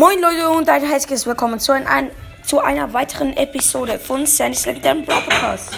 Moin 0.00 0.18
Leute 0.18 0.48
und 0.48 0.66
ein 0.66 0.82
herzliches 0.82 1.26
Willkommen 1.26 1.60
zu, 1.60 1.72
ein, 1.72 2.10
zu 2.42 2.58
einer 2.58 2.90
weiteren 2.94 3.36
Episode 3.36 3.98
von 3.98 4.24
Sandy's 4.24 4.64
Legendary 4.64 5.02
Broadcast. 5.02 5.74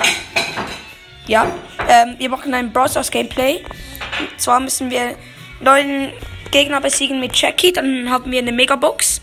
Ja, 1.26 1.52
ähm, 1.88 2.14
wir 2.18 2.28
machen 2.28 2.54
ein 2.54 2.72
Browsers 2.72 3.10
Gameplay. 3.10 3.64
Und 4.20 4.40
zwar 4.40 4.60
müssen 4.60 4.92
wir 4.92 5.16
neun 5.58 6.12
Gegner 6.52 6.80
besiegen 6.80 7.18
mit 7.18 7.34
Jackie, 7.34 7.72
dann 7.72 8.08
haben 8.10 8.30
wir 8.30 8.38
eine 8.38 8.52
Megabox. 8.52 9.20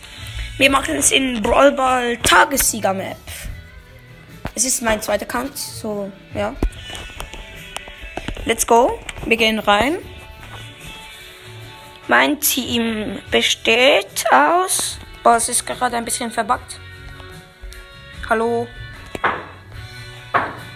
Wir 0.57 0.69
machen 0.69 0.95
es 0.95 1.13
in 1.13 1.41
Brawl 1.41 1.71
Ball 1.71 2.17
Tagessieger 2.17 2.93
Map. 2.93 3.15
Es 4.53 4.65
ist 4.65 4.81
mein 4.81 5.01
zweiter 5.01 5.23
Account, 5.23 5.57
so 5.57 6.11
ja. 6.35 6.53
Let's 8.43 8.67
go. 8.67 8.99
Wir 9.25 9.37
gehen 9.37 9.59
rein. 9.59 9.99
Mein 12.09 12.39
Team 12.39 13.19
besteht 13.29 14.25
aus. 14.31 14.97
Oh, 15.23 15.29
es 15.29 15.47
ist 15.47 15.63
gerade 15.63 15.95
ein 15.95 16.03
bisschen 16.03 16.31
verbuggt. 16.31 16.79
Hallo. 18.27 18.67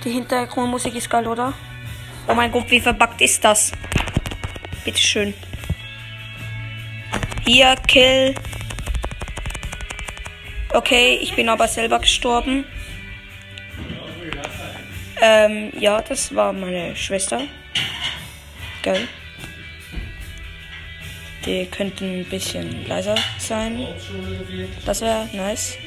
Die 0.04 0.12
Hintergrundmusik 0.12 0.94
ist 0.94 1.10
geil, 1.10 1.26
oder? 1.26 1.52
Oh 2.28 2.36
mein 2.36 2.52
Gott, 2.52 2.70
wie 2.70 2.80
verbuggt 2.80 3.20
ist 3.20 3.44
das? 3.44 3.72
Bitteschön. 4.86 5.34
Hier, 7.48 7.78
Kill. 7.88 8.36
Okay, 10.72 11.18
ich 11.20 11.36
bin 11.36 11.50
aber 11.50 11.68
selber 11.68 11.98
gestorben. 11.98 12.64
Ähm, 15.20 15.74
ja, 15.80 16.00
das 16.00 16.36
war 16.36 16.54
meine 16.54 16.96
Schwester. 16.96 17.42
Geil. 18.84 19.08
Die 21.46 21.66
könnten 21.66 22.22
ein 22.22 22.30
bisschen 22.30 22.88
leiser 22.88 23.16
sein. 23.38 23.86
Das 24.86 25.02
wäre 25.02 25.28
nice. 25.34 25.78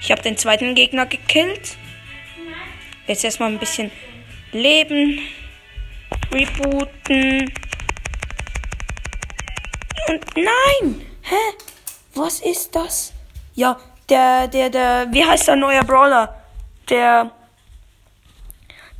Ich 0.00 0.12
habe 0.12 0.22
den 0.22 0.36
zweiten 0.36 0.76
Gegner 0.76 1.06
gekillt. 1.06 1.76
Jetzt 3.08 3.24
erstmal 3.24 3.50
ein 3.50 3.58
bisschen 3.58 3.90
Leben. 4.52 5.20
Rebooten. 6.32 7.52
Und 10.08 10.36
nein! 10.36 11.06
Hä? 11.22 11.34
Was 12.14 12.40
ist 12.40 12.74
das? 12.76 13.12
Ja, 13.56 13.80
der, 14.08 14.46
der, 14.46 14.70
der, 14.70 15.08
wie 15.10 15.24
heißt 15.24 15.48
der 15.48 15.56
neue 15.56 15.82
Brawler? 15.82 16.40
Der, 16.88 17.32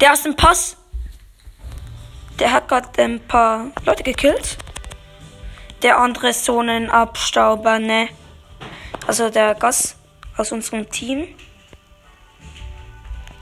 der 0.00 0.12
aus 0.12 0.25
dem 0.25 0.34
Pass. 0.34 0.77
Der 2.39 2.53
hat 2.53 2.69
gerade 2.69 3.03
ein 3.03 3.20
paar 3.20 3.67
Leute 3.84 4.03
gekillt. 4.03 4.59
Der 5.83 5.98
andere 5.98 6.31
ist 6.31 6.45
so 6.45 6.61
ein 6.61 6.91
Abstauber, 6.91 7.78
ne? 7.78 8.09
Also 9.06 9.31
der 9.31 9.55
Gas 9.55 9.97
aus 10.37 10.53
unserem 10.53 10.89
Team. 10.91 11.28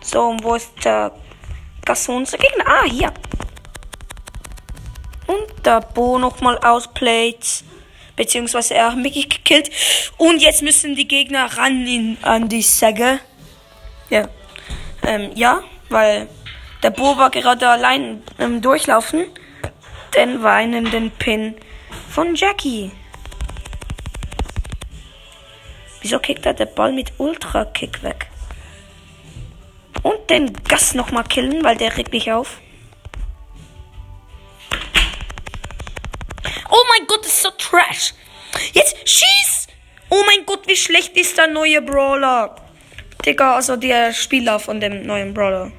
So, 0.00 0.20
und 0.28 0.44
wo 0.44 0.54
ist 0.54 0.72
der 0.84 1.12
Gas 1.84 2.08
unser 2.08 2.38
Gegner? 2.38 2.66
Ah, 2.66 2.84
hier. 2.84 3.12
Und 5.26 5.66
der 5.66 5.80
Bo 5.80 6.18
nochmal 6.18 6.58
ausplayt. 6.58 7.64
Beziehungsweise 8.16 8.74
er 8.74 8.92
hat 8.92 8.98
mich 8.98 9.28
gekillt. 9.28 9.70
Und 10.18 10.40
jetzt 10.40 10.62
müssen 10.62 10.94
die 10.94 11.08
Gegner 11.08 11.46
ran 11.56 11.86
in, 11.86 12.18
an 12.22 12.48
die 12.48 12.62
Säge. 12.62 13.18
Ja. 14.10 14.28
Ähm, 15.02 15.32
ja, 15.34 15.62
weil 15.88 16.28
der 16.84 16.90
Bo 16.90 17.16
war 17.16 17.30
gerade 17.30 17.66
allein 17.66 18.22
im 18.36 18.60
Durchlaufen. 18.60 19.24
Den 20.14 20.42
weinenden 20.42 21.10
Pin 21.10 21.56
von 22.10 22.34
Jackie. 22.34 22.92
Wieso 26.02 26.18
kickt 26.18 26.44
er 26.44 26.52
der 26.52 26.66
Ball 26.66 26.92
mit 26.92 27.14
Ultra-Kick 27.16 28.02
weg? 28.02 28.26
Und 30.02 30.28
den 30.28 30.52
Gas 30.64 30.92
nochmal 30.92 31.24
killen, 31.24 31.64
weil 31.64 31.78
der 31.78 31.96
regt 31.96 32.12
mich 32.12 32.30
auf. 32.30 32.58
Oh 36.68 36.84
mein 36.90 37.06
Gott, 37.06 37.20
das 37.20 37.32
ist 37.32 37.42
so 37.42 37.50
trash. 37.52 38.12
Jetzt 38.74 39.08
schieß! 39.08 39.68
Oh 40.10 40.22
mein 40.26 40.44
Gott, 40.44 40.68
wie 40.68 40.76
schlecht 40.76 41.16
ist 41.16 41.38
der 41.38 41.46
neue 41.46 41.80
Brawler. 41.80 42.54
Digga, 43.24 43.54
also 43.54 43.76
der 43.76 44.12
Spieler 44.12 44.60
von 44.60 44.80
dem 44.80 45.06
neuen 45.06 45.32
Brawler. 45.32 45.72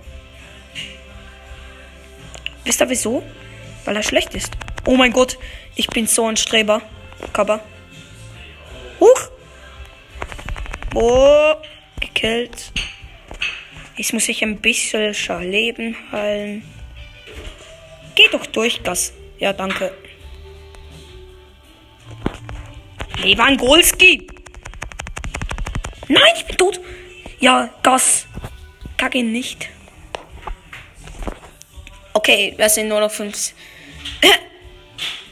Wisst 2.66 2.82
ihr 2.82 2.90
wieso? 2.90 3.24
Weil 3.86 3.96
er 3.96 4.04
schlecht 4.04 4.34
ist. 4.34 4.52
Oh 4.86 4.96
mein 4.96 5.14
Gott, 5.14 5.38
ich 5.76 5.88
bin 5.88 6.08
so 6.08 6.28
ein 6.28 6.36
Streber. 6.36 6.82
Kappa. 7.32 7.62
Huch! 9.00 9.30
Oh, 10.94 11.54
gekillt. 12.00 12.72
Jetzt 13.96 14.14
muss 14.14 14.28
ich 14.28 14.44
ein 14.44 14.58
bisschen 14.58 15.14
Leben 15.42 15.96
heilen. 16.12 16.64
Geh 18.16 18.28
doch 18.32 18.46
durch, 18.46 18.84
Gas. 18.84 19.14
Ja, 19.40 19.54
danke. 19.54 19.94
Lewandowski. 23.24 24.28
Nein, 26.08 26.22
ich 26.36 26.46
bin 26.46 26.58
tot. 26.58 26.80
Ja, 27.40 27.70
Gas. 27.84 28.28
Kacke 28.98 29.24
nicht. 29.24 29.70
Okay, 32.16 32.54
wir 32.56 32.70
sind 32.70 32.88
nur 32.88 33.02
noch 33.02 33.12
5. 33.12 33.54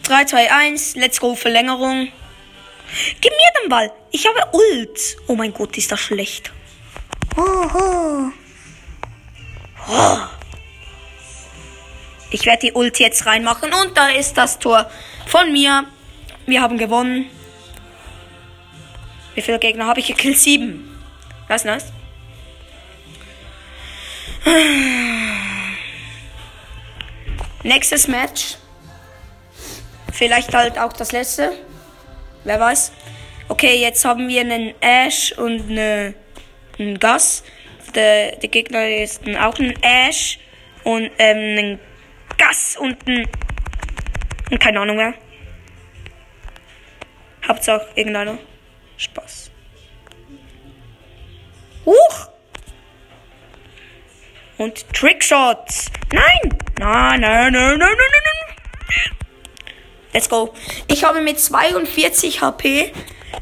3, 0.03 0.25
2, 0.25 0.51
1. 0.51 0.95
Let's 0.97 1.17
go, 1.17 1.33
Verlängerung. 1.33 2.09
Gib 3.21 3.31
mir 3.31 3.61
den 3.61 3.69
Ball. 3.69 3.89
Ich 4.11 4.27
habe 4.27 4.41
Ult. 4.51 5.15
Oh 5.27 5.35
mein 5.35 5.53
Gott, 5.53 5.77
ist 5.77 5.93
das 5.93 6.01
schlecht. 6.01 6.51
Oh, 7.37 8.31
oh. 9.87 10.17
Ich 12.31 12.45
werde 12.45 12.67
die 12.67 12.73
Ult 12.73 12.99
jetzt 12.99 13.25
reinmachen 13.25 13.71
und 13.71 13.97
da 13.97 14.09
ist 14.09 14.33
das 14.37 14.59
Tor 14.59 14.91
von 15.25 15.53
mir. 15.53 15.85
Wir 16.47 16.61
haben 16.61 16.77
gewonnen. 16.77 17.29
Wie 19.35 19.41
viele 19.41 19.57
Gegner 19.57 19.87
habe 19.87 20.01
ich 20.01 20.07
gekillt? 20.07 20.37
Sieben. 20.37 21.01
Das 21.47 21.61
ist 21.61 21.65
nice. 21.65 21.93
Nächstes 27.63 28.07
Match. 28.07 28.57
Vielleicht 30.11 30.53
halt 30.53 30.77
auch 30.77 30.93
das 30.93 31.11
letzte. 31.11 31.53
Wer 32.43 32.59
weiß. 32.59 32.91
Okay, 33.47 33.81
jetzt 33.81 34.03
haben 34.05 34.27
wir 34.27 34.41
einen 34.41 34.73
Ash 34.81 35.31
und 35.37 35.69
eine, 35.69 36.13
einen 36.77 36.99
Gas. 36.99 37.43
Der, 37.95 38.35
der 38.35 38.49
Gegner 38.49 38.87
ist 38.87 39.21
auch 39.39 39.57
ein 39.59 39.73
Ash 39.81 40.39
und 40.83 41.09
ähm, 41.17 41.57
einen 41.57 41.79
Gas 42.37 42.77
und 42.77 43.07
ein. 43.07 43.27
Und 44.51 44.59
keine 44.59 44.81
Ahnung 44.81 44.97
wer. 44.97 45.13
Hauptsache 47.47 47.87
irgendeiner. 47.95 48.37
Spaß. 48.97 49.51
Huch! 51.85 52.29
Und 54.57 54.93
Trickshots. 54.93 55.91
Nein! 56.13 56.49
Nein, 56.77 57.21
nein, 57.21 57.51
nein, 57.51 57.51
nein, 57.53 57.79
nein, 57.79 57.97
nein, 57.97 58.23
nein. 58.27 59.17
Let's 60.13 60.29
go. 60.29 60.53
Ich 60.87 61.03
habe 61.03 61.21
mit 61.21 61.39
42 61.39 62.39
HP 62.39 62.93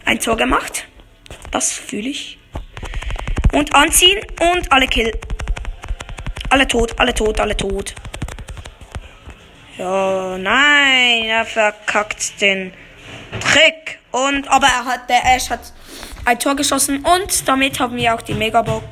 ein 0.06 0.22
Tor 0.22 0.38
gemacht. 0.38 0.86
Das 1.52 1.74
fühle 1.74 2.08
ich. 2.08 2.40
Und 3.52 3.76
anziehen 3.76 4.26
und 4.40 4.72
alle 4.72 4.88
kill. 4.88 5.12
Alle 6.50 6.66
tot, 6.66 6.98
alle 6.98 7.14
tot, 7.14 7.42
alle 7.42 7.58
tot. 7.58 7.94
Ja, 9.78 10.38
nein, 10.38 11.26
er 11.26 11.44
verkackt 11.44 12.40
den 12.40 12.74
Trick. 13.42 14.00
Und, 14.12 14.48
aber 14.48 14.68
er 14.68 14.86
hat, 14.86 15.10
der 15.10 15.26
Ash 15.26 15.50
hat 15.50 15.74
ein 16.24 16.40
Tor 16.40 16.56
geschossen 16.56 17.06
und 17.06 17.50
damit 17.50 17.82
haben 17.82 17.98
wir 17.98 18.16
auch 18.16 18.22
die 18.22 18.34
Megabox. 18.34 18.86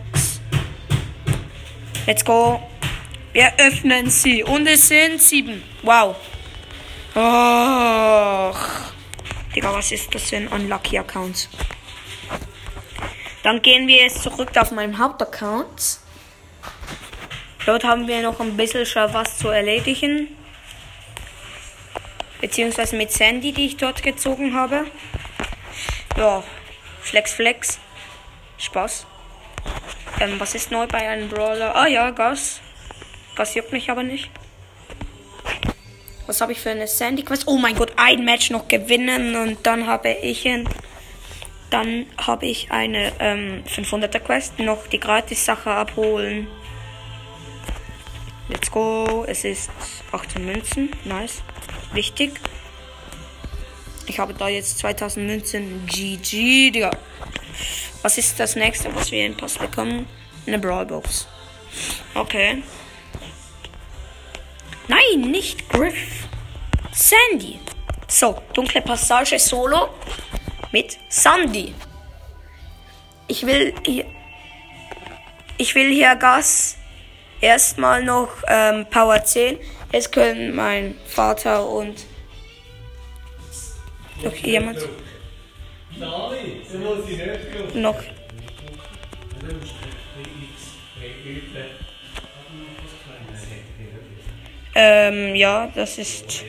Let's 2.05 2.25
go. 2.25 2.61
Wir 3.39 3.53
öffnen 3.57 4.09
sie 4.09 4.43
und 4.43 4.67
es 4.67 4.89
sind 4.89 5.21
sieben. 5.21 5.63
Wow. 5.83 6.17
Och. 7.15 8.59
Digga, 9.55 9.73
was 9.73 9.93
ist 9.93 10.13
das 10.13 10.23
für 10.23 10.35
ein 10.35 10.49
Unlucky 10.49 10.97
Account? 10.97 11.47
Dann 13.43 13.61
gehen 13.61 13.87
wir 13.87 13.95
jetzt 13.95 14.23
zurück 14.23 14.49
auf 14.57 14.71
meinen 14.71 14.99
Hauptaccount. 14.99 15.99
Dort 17.65 17.85
haben 17.85 18.09
wir 18.09 18.21
noch 18.23 18.41
ein 18.41 18.57
bisschen 18.57 18.85
was 19.13 19.37
zu 19.37 19.47
erledigen. 19.47 20.35
Beziehungsweise 22.41 22.97
mit 22.97 23.13
Sandy, 23.13 23.53
die 23.53 23.67
ich 23.67 23.77
dort 23.77 24.03
gezogen 24.03 24.53
habe. 24.53 24.85
Ja, 26.17 26.43
Flex 26.99 27.35
Flex. 27.35 27.79
Spaß. 28.57 29.07
Ähm, 30.19 30.37
was 30.41 30.55
ist 30.55 30.71
neu 30.71 30.87
bei 30.87 31.07
einem 31.07 31.29
Brawler? 31.29 31.73
Ah 31.73 31.87
ja, 31.87 32.09
Gas. 32.09 32.59
Gas 33.39 33.55
juckt 33.55 33.71
mich 33.71 33.89
aber 33.89 34.03
nicht. 34.03 34.29
Was 36.27 36.41
habe 36.41 36.51
ich 36.51 36.59
für 36.59 36.71
eine 36.71 36.87
Sandy 36.87 37.23
Quest? 37.23 37.47
Oh 37.47 37.57
mein 37.57 37.73
Gott, 37.73 37.93
ein 37.95 38.25
Match 38.25 38.49
noch 38.49 38.67
gewinnen 38.67 39.33
und 39.37 39.65
dann 39.65 39.87
habe 39.87 40.09
ich 40.09 40.45
ein, 40.45 40.67
dann 41.69 42.05
habe 42.17 42.47
ich 42.47 42.69
eine 42.69 43.13
ähm, 43.19 43.63
500er 43.65 44.19
Quest 44.19 44.59
noch 44.59 44.87
die 44.87 44.99
Gratis-Sache 44.99 45.71
abholen. 45.71 46.49
Let's 48.49 48.69
go. 48.69 49.23
Es 49.25 49.45
ist 49.45 49.71
18 50.11 50.45
Münzen. 50.45 50.91
Nice. 51.05 51.41
Wichtig. 51.93 52.41
Ich 54.05 54.19
habe 54.19 54.33
da 54.33 54.49
jetzt 54.49 54.79
2000 54.79 55.25
Münzen. 55.25 55.85
GG, 55.85 56.71
Digga. 56.71 56.91
Was 58.01 58.17
ist 58.17 58.37
das 58.37 58.57
nächste, 58.57 58.93
was 58.93 59.13
wir 59.13 59.25
in 59.25 59.37
Pass 59.37 59.57
bekommen? 59.57 60.07
Eine 60.45 60.59
Brawlbox. 60.59 61.25
Okay. 62.15 62.63
Nein, 64.89 65.29
nicht 65.29 65.69
Griff. 65.69 66.27
Sandy. 66.91 67.59
So, 68.07 68.41
dunkle 68.53 68.81
Passage 68.81 69.37
Solo 69.37 69.89
mit 70.71 70.97
Sandy. 71.09 71.75
Ich 73.27 73.45
will 73.45 73.73
hier. 73.85 74.05
Ich 75.57 75.75
will 75.75 75.93
hier 75.93 76.15
Gas. 76.15 76.75
Erstmal 77.39 78.03
noch 78.03 78.29
ähm, 78.47 78.87
Power 78.89 79.23
10. 79.23 79.59
Es 79.91 80.09
können 80.09 80.55
mein 80.55 80.95
Vater 81.05 81.69
und 81.69 82.05
noch 84.23 84.35
jemand. 84.35 84.79
Noch. 87.75 88.01
Ähm, 94.81 95.35
ja, 95.35 95.69
das 95.75 95.97
ist 95.97 96.45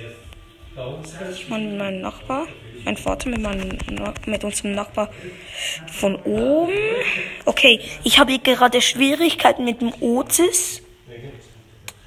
mein, 1.49 1.77
mein 1.77 2.01
Nachbar. 2.01 2.47
Mein 2.85 2.97
Vater 2.97 3.29
mit, 3.29 3.41
meinem, 3.43 3.77
mit 4.25 4.45
unserem 4.45 4.73
Nachbar 4.73 5.11
von 5.91 6.15
oben. 6.23 6.73
Okay, 7.45 7.81
ich 8.05 8.21
habe 8.21 8.31
hier 8.31 8.39
gerade 8.41 8.81
Schwierigkeiten 8.81 9.65
mit 9.65 9.81
dem 9.81 9.93
Otis. 10.01 10.81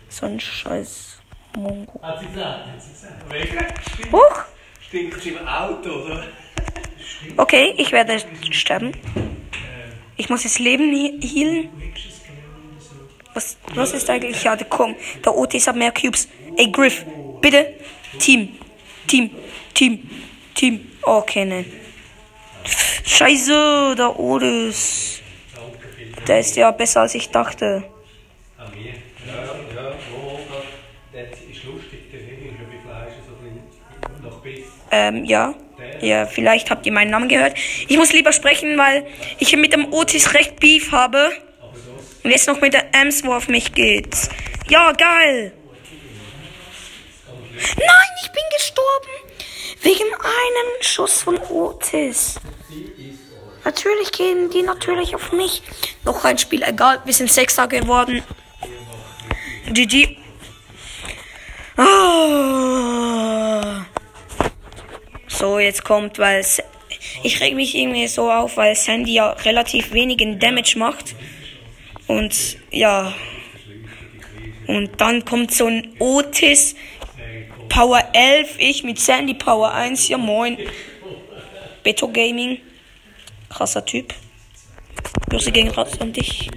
So 0.07 0.25
ein 0.25 0.39
scheiß 0.39 1.19
Mongo. 1.57 2.01
Hat 2.01 2.21
sie 2.21 2.27
gesagt, 2.27 2.67
hat 2.67 2.81
sie 2.81 3.49
gesagt. 3.49 4.11
Huch! 4.13 4.43
Stinkt 4.87 5.25
im 5.25 5.45
Auto, 5.45 5.89
oder? 5.89 6.23
Okay, 7.35 7.73
ich 7.77 7.91
werde 7.91 8.17
sterben. 8.51 8.93
Ich 10.15 10.29
muss 10.29 10.43
das 10.43 10.57
Leben 10.57 10.91
he- 10.93 11.19
healen. 11.21 11.69
Was, 13.33 13.57
was 13.73 13.93
ist 13.93 14.09
eigentlich? 14.09 14.43
Ja, 14.43 14.55
komm. 14.69 14.95
Der 15.25 15.35
Otis 15.35 15.67
hat 15.67 15.75
mehr 15.75 15.91
Cubes. 15.91 16.27
Ey, 16.55 16.71
Griff, 16.71 17.05
bitte. 17.41 17.73
Team. 18.19 18.49
Team. 19.07 19.31
Team. 19.73 20.09
Team. 20.53 20.91
Okay, 21.01 21.45
nein. 21.45 21.65
Scheiße, 23.05 23.95
der 23.97 24.19
Otis. 24.19 25.21
Der 26.27 26.39
ist 26.39 26.55
ja 26.55 26.71
besser 26.71 27.01
als 27.01 27.15
ich 27.15 27.29
dachte. 27.29 27.83
Ähm, 34.91 35.25
ja. 35.25 35.55
Ja, 36.01 36.25
vielleicht 36.25 36.69
habt 36.69 36.85
ihr 36.85 36.91
meinen 36.91 37.11
Namen 37.11 37.27
gehört. 37.27 37.57
Ich 37.87 37.97
muss 37.97 38.13
lieber 38.13 38.31
sprechen, 38.31 38.77
weil 38.77 39.05
ich 39.39 39.55
mit 39.55 39.73
dem 39.73 39.91
Otis 39.91 40.33
recht 40.33 40.59
Beef 40.59 40.91
habe. 40.91 41.31
Und 42.23 42.31
jetzt 42.31 42.47
noch 42.47 42.61
mit 42.61 42.73
der 42.73 42.93
Ems, 42.93 43.23
wo 43.23 43.33
auf 43.33 43.47
mich 43.47 43.73
geht. 43.73 44.15
Ja, 44.69 44.91
geil. 44.93 45.53
Nein, 47.53 48.09
ich 48.23 48.31
bin 48.31 48.43
gestorben. 48.57 49.09
Wegen 49.81 50.13
einem 50.13 50.81
Schuss 50.81 51.21
von 51.23 51.37
Otis. 51.37 52.39
Natürlich 53.65 54.11
gehen 54.11 54.49
die 54.49 54.61
natürlich 54.61 55.15
auf 55.15 55.31
mich. 55.31 55.61
Noch 56.03 56.23
ein 56.23 56.37
Spiel, 56.37 56.63
egal. 56.63 57.01
Wir 57.05 57.13
sind 57.13 57.31
Sechster 57.31 57.67
geworden. 57.67 58.23
GG. 59.71 60.17
Ah. 61.77 62.53
So, 65.27 65.59
jetzt 65.59 65.83
kommt, 65.83 66.19
weil 66.19 66.45
ich 67.23 67.41
reg 67.41 67.55
mich 67.55 67.75
irgendwie 67.75 68.07
so 68.07 68.31
auf, 68.31 68.57
weil 68.57 68.75
Sandy 68.75 69.13
ja 69.15 69.31
relativ 69.31 69.91
wenigen 69.91 70.39
Damage 70.39 70.77
macht. 70.77 71.15
Und 72.13 72.57
ja. 72.71 73.13
Und 74.67 75.01
dann 75.01 75.25
kommt 75.25 75.51
so 75.51 75.65
ein 75.65 75.95
Otis 75.99 76.75
Power 77.69 78.03
11, 78.13 78.55
ich 78.59 78.83
mit 78.83 78.99
Sandy 78.99 79.33
Power 79.33 79.73
1, 79.73 80.07
ja 80.09 80.17
moin. 80.17 80.57
Beto 81.83 82.07
Gaming. 82.07 82.59
Krasser 83.49 83.83
Typ. 83.83 84.13
Grüße 85.29 85.51
gehen 85.51 85.69
raus 85.69 85.99
an 85.99 86.13
dich. 86.13 86.49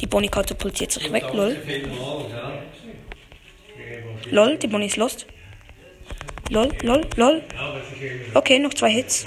Die 0.00 0.06
Bonnie 0.06 0.28
katapultiert 0.28 0.92
sich 0.92 1.12
weg, 1.12 1.24
lol. 1.32 1.56
Lol, 4.30 4.56
die 4.58 4.68
Bonnie 4.68 4.86
ist 4.86 4.96
lost. 4.96 5.26
Lol, 6.50 6.68
lol, 6.82 7.06
lol. 7.16 7.42
Okay, 8.34 8.58
noch 8.58 8.74
zwei 8.74 8.90
Hits. 8.90 9.26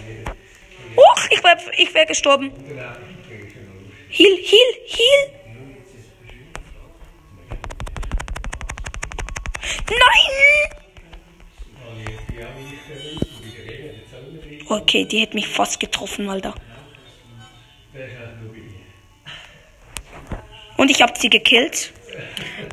Uch, 0.95 1.27
ich 1.29 1.43
wär, 1.43 1.57
ich 1.77 1.93
wär 1.93 2.05
gestorben. 2.05 2.51
Heal, 4.09 4.37
heal, 4.37 4.73
heal. 4.85 5.42
Nein! 9.89 10.63
Okay, 14.69 15.05
die 15.05 15.19
hätte 15.19 15.35
mich 15.35 15.47
fast 15.47 15.79
getroffen, 15.79 16.29
Alter. 16.29 16.55
Und 20.77 20.89
ich 20.89 21.01
habe 21.01 21.13
sie 21.17 21.29
gekillt. 21.29 21.93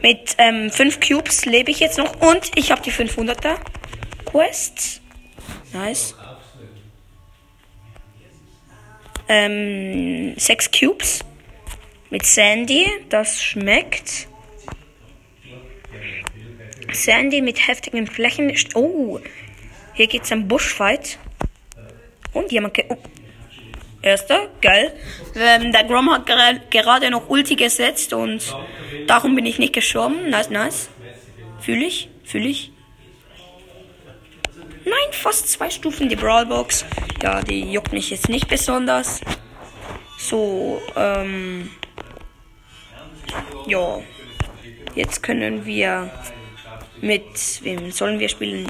Mit 0.03 0.35
ähm, 0.39 0.71
5 0.71 1.01
Cubes 1.01 1.45
lebe 1.45 1.71
ich 1.71 1.81
jetzt 1.81 1.99
noch. 1.99 2.21
Und 2.21 2.51
ich 2.57 2.71
habe 2.71 2.83
die 2.83 2.93
500er 2.93 3.57
Quest. 4.25 5.03
Nice. 5.73 6.15
Ähm, 9.29 10.35
6 10.37 10.71
Cubes. 10.71 11.21
Mit 12.11 12.25
Sandy. 12.25 12.87
Das 13.11 13.43
schmeckt. 13.43 14.30
Sandy 16.95 17.41
mit 17.41 17.67
heftigen 17.67 18.07
Flächen. 18.07 18.53
Oh, 18.75 19.19
hier 19.95 20.07
geht's 20.07 20.31
um 20.33 20.49
Bushfight. 20.49 21.19
Und 22.33 22.53
jemand. 22.53 22.79
Oh. 22.89 22.97
Erster, 24.03 24.49
geil. 24.63 24.95
Ähm, 25.35 25.73
der 25.73 25.85
Grom 25.85 26.11
hat 26.11 26.27
gera- 26.27 26.61
gerade 26.71 27.11
noch 27.11 27.29
Ulti 27.29 27.55
gesetzt 27.55 28.15
und 28.15 28.57
darum 29.07 29.35
bin 29.35 29.45
ich 29.45 29.59
nicht 29.59 29.75
gestorben. 29.75 30.31
Nice, 30.31 30.49
nice. 30.49 30.89
Fühle 31.61 31.85
ich, 31.85 32.09
fühle 32.25 32.49
ich. 32.49 32.73
Nein, 34.85 35.13
fast 35.13 35.49
zwei 35.51 35.69
Stufen 35.69 36.09
die 36.09 36.17
Brawlbox. 36.17 36.87
Ja, 37.23 37.43
die 37.43 37.71
juckt 37.71 37.93
mich 37.93 38.09
jetzt 38.09 38.31
nicht 38.31 38.49
besonders. 38.49 39.21
So, 40.17 40.81
ähm. 40.97 41.71
Ja. 43.67 43.99
Jetzt 44.95 45.23
können 45.23 45.67
wir 45.67 46.11
mit 47.01 47.63
wem 47.63 47.91
sollen 47.91 48.19
wir 48.19 48.29
spielen? 48.29 48.67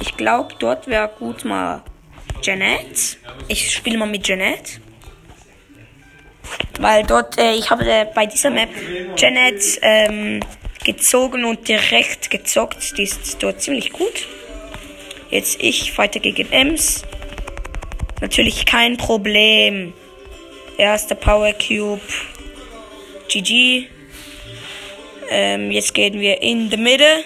Ich 0.00 0.16
glaube, 0.16 0.54
dort 0.58 0.86
wäre 0.86 1.10
gut 1.18 1.44
mal 1.44 1.82
Janet. 2.42 3.18
Ich 3.48 3.72
spiele 3.72 3.98
mal 3.98 4.08
mit 4.08 4.26
Janet. 4.26 4.80
Weil 6.80 7.04
dort, 7.04 7.38
äh, 7.38 7.54
ich 7.54 7.70
habe 7.70 7.84
äh, 7.84 8.06
bei 8.12 8.26
dieser 8.26 8.50
Map 8.50 8.70
Janet 9.16 9.62
ähm, 9.82 10.40
gezogen 10.84 11.44
und 11.44 11.68
direkt 11.68 12.30
gezockt. 12.30 12.98
Die 12.98 13.04
ist 13.04 13.42
dort 13.42 13.62
ziemlich 13.62 13.92
gut. 13.92 14.26
Jetzt 15.30 15.62
ich 15.62 15.92
fighte 15.92 16.20
gegen 16.20 16.50
Ems. 16.50 17.04
Natürlich 18.20 18.66
kein 18.66 18.96
Problem. 18.96 19.92
Erster 20.78 21.14
Power 21.14 21.52
Cube. 21.54 22.00
GG. 23.28 23.88
Ähm, 25.34 25.70
jetzt 25.70 25.94
gehen 25.94 26.20
wir 26.20 26.42
in 26.42 26.68
die 26.68 26.76
Mitte. 26.76 27.24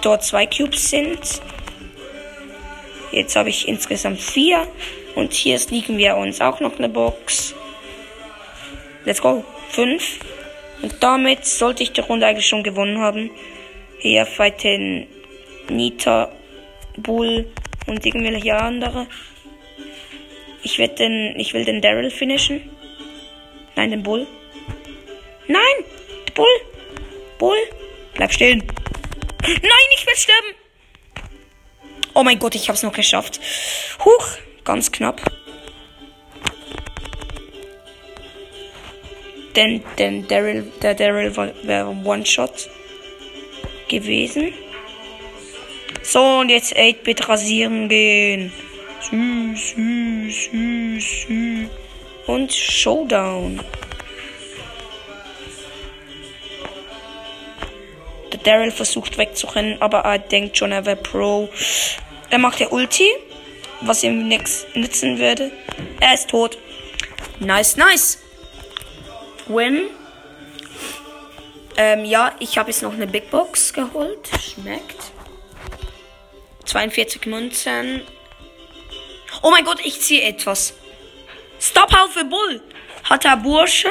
Dort 0.00 0.22
zwei 0.22 0.46
Cubes 0.46 0.90
sind. 0.90 1.18
Jetzt 3.10 3.34
habe 3.34 3.48
ich 3.48 3.66
insgesamt 3.66 4.20
vier. 4.20 4.68
Und 5.16 5.32
hier 5.32 5.58
sneaken 5.58 5.98
wir 5.98 6.16
uns 6.16 6.40
auch 6.40 6.60
noch 6.60 6.78
eine 6.78 6.88
Box. 6.88 7.52
Let's 9.04 9.20
go. 9.20 9.44
Fünf. 9.70 10.20
Und 10.82 11.02
damit 11.02 11.44
sollte 11.44 11.82
ich 11.82 11.90
die 11.90 12.00
Runde 12.00 12.26
eigentlich 12.26 12.46
schon 12.46 12.62
gewonnen 12.62 13.00
haben. 13.00 13.30
Hier 13.98 14.26
fighten 14.26 15.08
Nita, 15.68 16.30
Bull 16.96 17.50
und 17.88 18.06
irgendwelche 18.06 18.56
andere. 18.56 19.08
Ich 20.62 20.78
will 20.78 20.88
den, 20.88 21.34
ich 21.40 21.54
will 21.54 21.64
den 21.64 21.80
Daryl 21.80 22.10
finishen. 22.12 22.70
Nein, 23.74 23.90
den 23.90 24.04
Bull. 24.04 24.28
Nein! 25.50 25.84
Bull! 26.36 26.46
Bull! 27.38 27.58
Bleib 28.14 28.32
stehen! 28.32 28.62
Nein, 29.42 29.88
ich 29.96 30.06
will 30.06 30.14
sterben. 30.14 30.54
Oh 32.14 32.22
mein 32.22 32.38
Gott, 32.38 32.54
ich 32.54 32.68
hab's 32.68 32.84
noch 32.84 32.92
geschafft. 32.92 33.40
Huch, 34.04 34.28
ganz 34.62 34.92
knapp. 34.92 35.20
Denn, 39.56 39.82
denn 39.98 40.28
Daryl, 40.28 40.70
der 40.82 40.94
Daryl 40.94 41.34
wäre 41.64 41.96
One-Shot 42.04 42.70
gewesen. 43.88 44.54
So, 46.02 46.22
und 46.22 46.50
jetzt 46.50 46.76
8-Bit 46.76 47.28
rasieren 47.28 47.88
gehen. 47.88 48.52
Süß, 49.00 49.70
süß, 49.70 50.50
süß, 50.52 51.26
süß. 51.26 51.68
Und 52.28 52.54
Showdown. 52.54 53.60
Daryl 58.44 58.70
versucht 58.70 59.18
wegzurennen, 59.18 59.80
aber 59.80 60.00
er 60.00 60.18
denkt 60.18 60.56
schon, 60.56 60.72
er 60.72 60.86
wäre 60.86 60.96
Pro. 60.96 61.48
Er 62.30 62.38
macht 62.38 62.60
der 62.60 62.72
Ulti, 62.72 63.08
was 63.80 64.02
ihm 64.02 64.28
nichts 64.28 64.66
nützen 64.74 65.18
würde. 65.18 65.50
Er 66.00 66.14
ist 66.14 66.30
tot. 66.30 66.58
Nice, 67.38 67.76
nice. 67.76 68.18
Win. 69.46 69.88
Ähm, 71.76 72.04
ja, 72.04 72.34
ich 72.38 72.58
habe 72.58 72.70
jetzt 72.70 72.82
noch 72.82 72.92
eine 72.92 73.06
Big 73.06 73.30
Box 73.30 73.72
geholt. 73.72 74.28
Schmeckt. 74.42 75.12
42 76.66 77.26
Münzen. 77.26 78.02
Oh 79.42 79.50
mein 79.50 79.64
Gott, 79.64 79.80
ich 79.84 80.00
ziehe 80.00 80.22
etwas. 80.22 80.74
Stop 81.58 81.92
Haufe 81.94 82.24
Bull. 82.24 82.62
Hat 83.04 83.24
der 83.24 83.36
Bursche. 83.36 83.88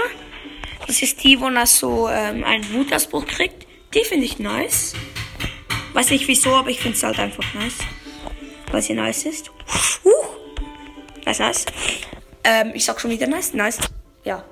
Das 0.87 1.01
ist 1.01 1.23
die, 1.23 1.39
wo 1.39 1.49
er 1.49 1.65
so 1.65 2.07
ähm, 2.09 2.43
einen 2.43 2.73
Wutausbruch 2.73 3.25
kriegt. 3.25 3.68
Die 3.93 4.03
finde 4.03 4.25
ich 4.25 4.39
nice. 4.39 4.93
Weiß 5.93 6.11
nicht 6.11 6.27
wieso, 6.27 6.55
aber 6.55 6.69
ich 6.69 6.79
finde 6.79 6.97
es 6.97 7.03
halt 7.03 7.19
einfach 7.19 7.53
nice. 7.55 7.77
Weil 8.71 8.81
sie 8.81 8.93
nice 8.93 9.25
ist. 9.25 9.49
Uh. 10.03 10.11
Nice, 11.25 11.39
nice. 11.39 11.65
Ähm, 12.43 12.71
ich 12.75 12.85
sag 12.85 13.01
schon 13.01 13.11
wieder 13.11 13.27
nice. 13.27 13.53
Nice. 13.53 13.79
Ja. 14.23 14.45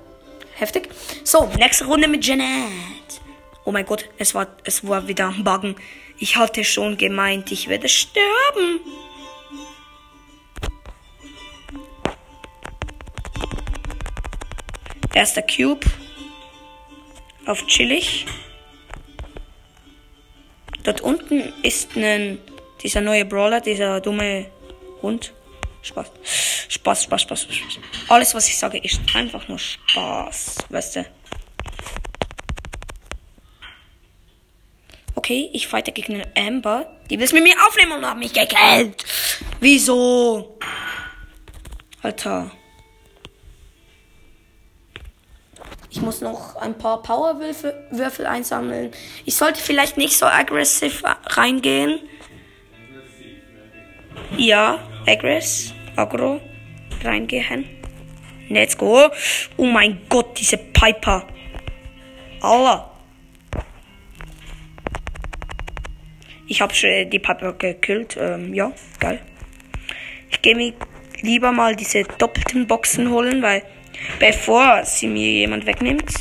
Heftig. 0.54 0.88
So, 1.22 1.48
nächste 1.56 1.84
Runde 1.84 2.08
mit 2.08 2.26
Janet. 2.26 3.20
Oh 3.64 3.70
mein 3.70 3.86
Gott, 3.86 4.08
es 4.18 4.34
war, 4.34 4.48
es 4.64 4.86
war 4.86 5.06
wieder 5.06 5.28
ein 5.28 5.44
Buggen. 5.44 5.76
Ich 6.18 6.36
hatte 6.36 6.64
schon 6.64 6.96
gemeint, 6.96 7.52
ich 7.52 7.68
werde 7.68 7.88
sterben. 7.88 8.80
Erster 15.14 15.42
Cube. 15.42 15.86
Auf 17.46 17.66
chillig. 17.66 18.26
Dort 20.88 21.02
unten 21.02 21.52
ist 21.62 21.94
ein, 21.98 22.38
dieser 22.82 23.02
neue 23.02 23.26
Brawler, 23.26 23.60
dieser 23.60 24.00
dumme 24.00 24.46
Hund. 25.02 25.34
Spaß. 25.82 26.10
Spaß, 26.70 27.02
Spaß, 27.02 27.20
Spaß, 27.20 27.42
Spaß. 27.42 27.78
Alles, 28.08 28.34
was 28.34 28.48
ich 28.48 28.56
sage, 28.56 28.78
ist 28.78 28.98
einfach 29.14 29.46
nur 29.48 29.58
Spaß. 29.58 30.56
Weißt 30.70 30.96
du? 30.96 31.04
Okay, 35.14 35.50
ich 35.52 35.68
fighte 35.68 35.92
gegen 35.92 36.14
eine 36.14 36.32
Amber. 36.34 36.90
Die 37.10 37.18
will 37.18 37.26
es 37.26 37.34
mit 37.34 37.42
mir 37.42 37.56
aufnehmen 37.66 37.92
und 37.92 38.06
hat 38.06 38.16
mich 38.16 38.32
gekillt. 38.32 39.04
Wieso? 39.60 40.58
Alter. 42.00 42.50
Ich 45.90 46.02
muss 46.02 46.20
noch 46.20 46.56
ein 46.56 46.76
paar 46.76 47.02
Powerwürfel 47.02 48.26
einsammeln. 48.26 48.90
Ich 49.24 49.36
sollte 49.36 49.60
vielleicht 49.60 49.96
nicht 49.96 50.18
so 50.18 50.26
aggressiv 50.26 51.02
reingehen. 51.26 52.00
Ja, 54.36 54.78
aggress, 55.06 55.72
aggro, 55.96 56.40
reingehen. 57.02 57.64
Let's 58.50 58.76
go. 58.76 59.08
Oh 59.56 59.64
mein 59.64 60.02
Gott, 60.08 60.38
diese 60.38 60.58
Piper. 60.58 61.26
Allah. 62.40 62.90
Ich 66.46 66.60
habe 66.60 66.74
schon 66.74 67.10
die 67.10 67.18
Piper 67.18 67.52
gekillt. 67.54 68.16
Ähm, 68.18 68.54
ja, 68.54 68.72
geil. 69.00 69.20
Ich 70.30 70.42
gehe 70.42 70.54
mir 70.54 70.74
lieber 71.20 71.52
mal 71.52 71.76
diese 71.76 72.04
doppelten 72.04 72.66
Boxen 72.66 73.10
holen, 73.10 73.42
weil 73.42 73.62
bevor 74.18 74.84
sie 74.84 75.06
mir 75.06 75.30
jemand 75.32 75.66
wegnimmt. 75.66 76.12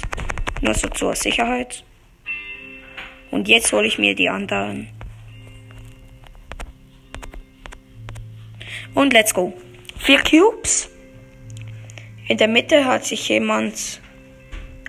Nur 0.62 0.74
so 0.74 0.88
zur 0.90 1.16
Sicherheit. 1.16 1.84
Und 3.32 3.48
jetzt 3.48 3.72
hole 3.72 3.88
ich 3.88 3.98
mir 3.98 4.16
die 4.16 4.30
anderen. 4.30 4.90
Und 8.94 9.14
let's 9.14 9.34
go. 9.34 9.54
Vier 10.00 10.20
Cubes. 10.20 10.90
In 12.28 12.38
der 12.38 12.48
Mitte 12.48 12.86
hat 12.86 13.06
sich 13.06 13.30
jemand 13.30 14.02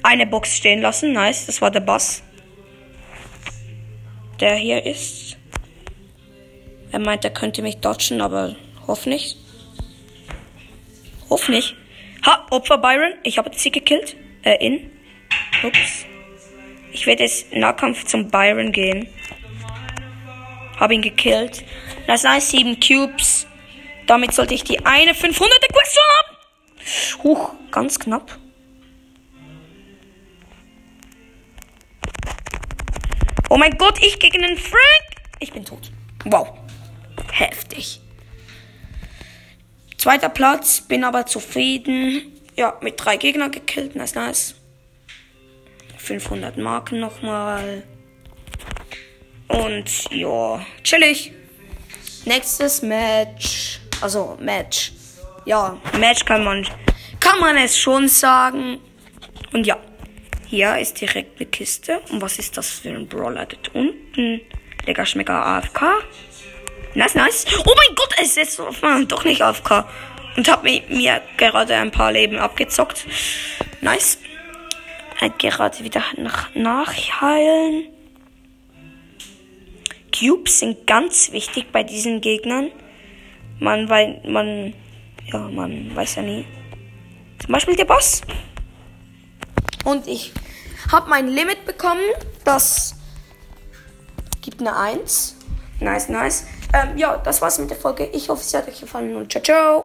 eine 0.03 0.27
Box 0.27 0.57
stehen 0.57 0.81
lassen. 0.81 1.13
Nice, 1.13 1.47
das 1.47 1.61
war 1.61 1.71
der 1.71 1.81
Bass. 1.81 2.23
Der 4.41 4.55
hier 4.57 4.85
ist. 4.87 5.37
Er 6.91 7.01
meint, 7.01 7.25
er 7.25 7.31
könnte 7.31 7.61
mich 7.61 7.79
dodgen, 7.79 8.21
aber 8.21 8.57
hoffentlich. 8.87 9.37
Hoffentlich. 11.29 11.75
Ha, 12.25 12.47
Opfer 12.51 12.79
Byron. 12.79 13.15
Ich 13.23 13.39
habe 13.39 13.51
sie 13.55 13.71
gekillt. 13.71 14.17
Äh, 14.43 14.65
in. 14.65 14.91
Ups. 15.63 16.07
Ich 16.93 17.07
werde 17.07 17.25
jetzt 17.25 17.53
Nahkampf 17.53 18.05
zum 18.05 18.29
Byron 18.29 18.73
gehen. 18.73 19.09
Habe 20.79 20.95
ihn 20.95 21.03
gekillt. 21.03 21.65
Das 22.07 22.23
nice, 22.23 22.51
7 22.51 22.79
Cubes. 22.81 23.47
Damit 24.07 24.33
sollte 24.33 24.55
ich 24.55 24.65
die 24.65 24.85
eine 24.87 25.13
500er 25.13 25.73
Quest 25.73 25.99
haben. 25.99 27.23
Huch, 27.25 27.53
ganz 27.71 27.99
knapp. 27.99 28.39
Oh 33.51 33.57
mein 33.57 33.77
Gott, 33.77 33.99
ich 34.03 34.19
gegen 34.19 34.43
den 34.43 34.57
Frank. 34.57 35.05
Ich 35.41 35.53
bin 35.53 35.65
tot. 35.65 35.91
Wow. 36.25 36.53
Heftig. 37.33 38.01
Zweiter 39.99 40.29
Platz, 40.29 40.81
bin 40.81 41.03
aber 41.03 41.27
zufrieden. 41.27 42.41
Ja, 42.57 42.79
mit 42.81 43.05
drei 43.05 43.17
Gegnern 43.17 43.51
gekillt, 43.51 43.97
nice, 43.97 44.15
nice. 44.15 44.55
500 45.97 46.57
Marken 46.57 47.01
nochmal. 47.01 47.83
Und 49.49 50.11
ja, 50.11 50.65
chillig. 50.85 51.33
Nächstes 52.25 52.83
Match. 52.83 53.81
Also 54.01 54.39
Match. 54.41 54.93
Ja, 55.45 55.77
Match 55.99 56.25
kann 56.25 56.45
man, 56.45 56.67
kann 57.19 57.41
man 57.41 57.57
es 57.57 57.77
schon 57.77 58.09
sagen. 58.09 58.79
Und 59.53 59.67
ja, 59.67 59.79
hier 60.47 60.79
ist 60.79 61.01
direkt 61.01 61.41
eine 61.41 61.49
Kiste. 61.49 62.01
Und 62.11 62.23
was 62.23 62.39
ist 62.39 62.57
das 62.57 62.71
für 62.71 62.91
ein 62.91 63.09
Brawler 63.09 63.47
dort 63.47 63.75
unten? 63.75 64.41
Lecker 64.87 65.07
Schmecker 65.07 65.45
AFK. 65.45 65.83
Nice, 66.95 67.15
nice. 67.15 67.47
Oh 67.65 67.75
mein 67.77 67.95
Gott, 67.95 68.15
es 68.21 68.37
ist 68.37 68.59
doch 69.09 69.25
nicht 69.25 69.43
AFK. 69.43 69.85
Und 70.37 70.49
hab 70.49 70.63
mir 70.63 71.21
gerade 71.37 71.75
ein 71.75 71.91
paar 71.91 72.13
Leben 72.13 72.39
abgezockt. 72.39 73.07
Nice. 73.81 74.19
Halt 75.21 75.39
gerade 75.39 75.83
wieder 75.83 76.03
nach 76.17 76.55
nachheilen. 76.55 77.89
Cubes 80.17 80.61
sind 80.61 80.87
ganz 80.87 81.33
wichtig 81.33 81.73
bei 81.73 81.83
diesen 81.83 82.21
Gegnern. 82.21 82.71
Man, 83.59 83.89
weil 83.89 84.21
man, 84.25 84.75
ja, 85.27 85.39
man 85.39 85.95
weiß 85.95 86.17
ja 86.17 86.23
nie. 86.23 86.47
Zum 87.41 87.53
Beispiel 87.53 87.77
der 87.77 87.85
Boss. 87.85 88.23
Und 89.85 90.07
ich 90.07 90.33
habe 90.93 91.11
mein 91.11 91.29
Limit 91.29 91.65
bekommen. 91.65 92.03
Das 92.45 92.95
gibt 94.41 94.61
eine 94.61 94.77
1. 94.77 95.37
Nice, 95.81 96.09
nice. 96.09 96.47
Ähm, 96.73 96.97
ja, 96.97 97.17
das 97.17 97.41
war's 97.41 97.59
mit 97.59 97.71
der 97.71 97.77
Folge. 97.77 98.05
Ich 98.13 98.29
hoffe, 98.29 98.43
es 98.43 98.55
hat 98.55 98.69
euch 98.69 98.81
gefallen 98.81 99.17
und 99.17 99.31
ciao, 99.31 99.43
ciao. 99.43 99.77